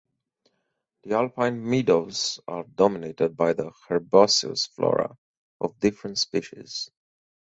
The 1.03 1.13
alpine 1.13 1.63
meadows 1.63 2.39
are 2.47 2.63
dominated 2.63 3.37
by 3.37 3.53
the 3.53 3.71
herbaceous 3.91 4.65
flora 4.65 5.15
of 5.59 5.77
different 5.79 6.17
species. 6.17 6.89